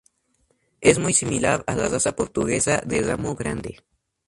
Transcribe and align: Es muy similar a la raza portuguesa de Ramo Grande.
Es 0.81 0.97
muy 0.97 1.13
similar 1.13 1.63
a 1.67 1.75
la 1.75 1.87
raza 1.87 2.15
portuguesa 2.15 2.81
de 2.83 3.03
Ramo 3.03 3.35
Grande. 3.35 3.83